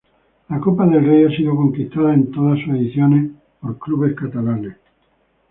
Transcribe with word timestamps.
La 0.49 0.57
Copa 0.59 0.87
del 0.87 1.05
Rey 1.05 1.25
ha 1.25 1.29
sido 1.37 1.55
conquistada 1.55 2.15
en 2.15 2.31
todas 2.31 2.57
sus 2.61 2.69
ediciones 2.69 3.33
por 3.61 3.77
clubes 3.77 4.15
catalanes. 4.15 4.77